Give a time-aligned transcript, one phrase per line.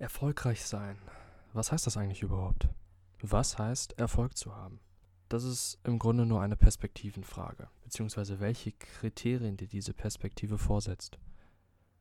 [0.00, 0.96] Erfolgreich sein.
[1.52, 2.70] Was heißt das eigentlich überhaupt?
[3.20, 4.80] Was heißt Erfolg zu haben?
[5.28, 11.18] Das ist im Grunde nur eine Perspektivenfrage, beziehungsweise welche Kriterien dir diese Perspektive vorsetzt.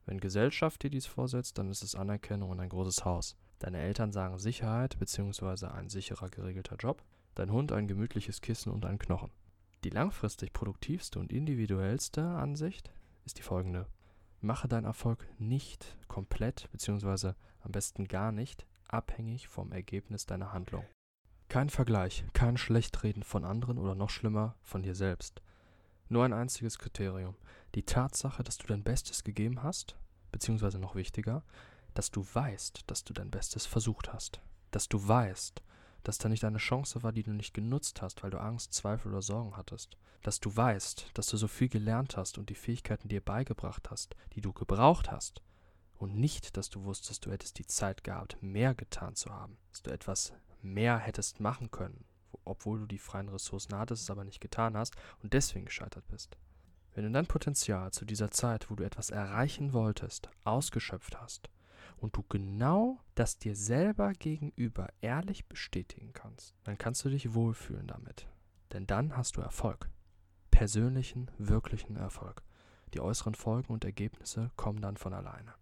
[0.05, 3.35] Wenn Gesellschaft dir dies vorsetzt, dann ist es Anerkennung und ein großes Haus.
[3.59, 7.03] Deine Eltern sagen Sicherheit beziehungsweise ein sicherer geregelter Job,
[7.36, 9.31] dein Hund ein gemütliches Kissen und ein Knochen.
[9.83, 12.89] Die langfristig produktivste und individuellste Ansicht
[13.25, 13.88] ist die folgende.
[14.42, 20.86] Mache deinen Erfolg nicht komplett beziehungsweise am besten gar nicht, abhängig vom Ergebnis deiner Handlung.
[21.50, 25.42] Kein Vergleich, kein Schlechtreden von anderen oder noch schlimmer von dir selbst.
[26.08, 27.36] Nur ein einziges Kriterium,
[27.76, 29.98] die Tatsache, dass du dein Bestes gegeben hast,
[30.32, 31.44] beziehungsweise noch wichtiger,
[31.94, 35.62] dass du weißt, dass du dein Bestes versucht hast, dass du weißt,
[36.03, 39.11] dass da nicht eine Chance war, die du nicht genutzt hast, weil du Angst, Zweifel
[39.11, 43.08] oder Sorgen hattest, dass du weißt, dass du so viel gelernt hast und die Fähigkeiten
[43.08, 45.42] dir beigebracht hast, die du gebraucht hast,
[46.00, 49.83] und nicht, dass du wusstest, du hättest die Zeit gehabt, mehr getan zu haben, dass
[49.83, 52.05] du etwas mehr hättest machen können,
[52.45, 56.38] obwohl du die freien Ressourcen hattest, es aber nicht getan hast und deswegen gescheitert bist.
[56.94, 61.50] Wenn du dein Potenzial zu dieser Zeit, wo du etwas erreichen wolltest, ausgeschöpft hast
[62.00, 67.88] und du genau das dir selber gegenüber ehrlich bestätigen kannst, dann kannst du dich wohlfühlen
[67.88, 68.28] damit.
[68.73, 69.89] Denn dann hast du Erfolg.
[70.52, 72.43] Persönlichen, wirklichen Erfolg.
[72.93, 75.54] Die äußeren Folgen und Ergebnisse kommen dann von alleine.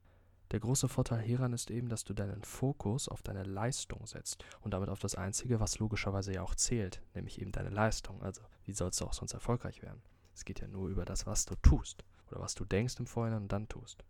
[0.51, 4.73] Der große Vorteil hieran ist eben, dass du deinen Fokus auf deine Leistung setzt und
[4.73, 8.23] damit auf das Einzige, was logischerweise ja auch zählt, nämlich eben deine Leistung.
[8.23, 10.01] Also, wie sollst du auch sonst erfolgreich werden?
[10.33, 13.43] Es geht ja nur über das, was du tust oder was du denkst im Vorhinein
[13.43, 14.05] und dann tust.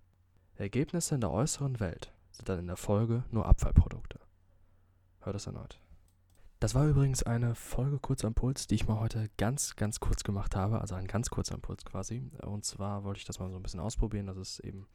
[0.56, 4.20] Ergebnisse in der äußeren Welt sind dann in der Folge nur Abfallprodukte.
[5.22, 5.82] Hör das erneut.
[6.60, 10.56] Das war übrigens eine Folge kurzer Impuls, die ich mal heute ganz, ganz kurz gemacht
[10.56, 12.32] habe, also ein ganz kurzer Impuls quasi.
[12.42, 14.88] Und zwar wollte ich das mal so ein bisschen ausprobieren, dass es eben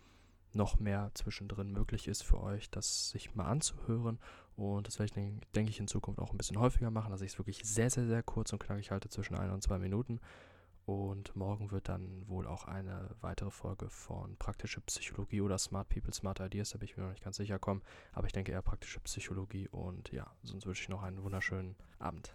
[0.54, 4.19] noch mehr zwischendrin möglich ist für euch, das sich mal anzuhören.
[4.56, 7.32] Und das werde ich, denke ich, in Zukunft auch ein bisschen häufiger machen, dass ich
[7.32, 10.20] es wirklich sehr, sehr, sehr kurz und knackig halte, zwischen ein und zwei Minuten.
[10.92, 16.12] Und morgen wird dann wohl auch eine weitere Folge von praktische Psychologie oder Smart People,
[16.12, 17.80] Smart Ideas, da bin ich mir noch nicht ganz sicher kommen.
[18.12, 22.34] Aber ich denke eher praktische Psychologie und ja, sonst wünsche ich noch einen wunderschönen Abend.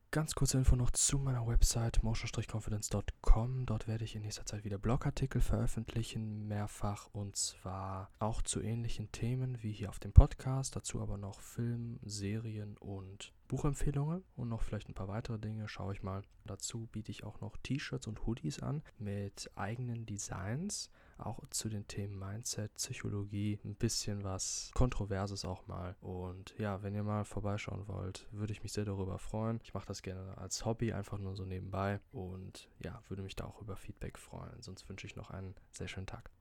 [0.13, 3.65] Ganz kurze Info noch zu meiner Website motion-confidence.com.
[3.65, 9.09] Dort werde ich in nächster Zeit wieder Blogartikel veröffentlichen, mehrfach und zwar auch zu ähnlichen
[9.13, 10.75] Themen wie hier auf dem Podcast.
[10.75, 15.67] Dazu aber noch Film, Serien und Buchempfehlungen und noch vielleicht ein paar weitere Dinge.
[15.67, 16.23] Schaue ich mal.
[16.45, 21.85] Dazu biete ich auch noch T-Shirts und Hoodies an mit eigenen Designs auch zu den
[21.85, 25.97] Themen Mindset, Psychologie, ein bisschen was Kontroverses auch mal.
[25.99, 29.59] Und ja, wenn ihr mal vorbeischauen wollt, würde ich mich sehr darüber freuen.
[29.63, 31.99] Ich mache das gerne als Hobby, einfach nur so nebenbei.
[32.13, 34.61] Und ja, würde mich da auch über Feedback freuen.
[34.61, 36.31] Sonst wünsche ich noch einen sehr schönen Tag.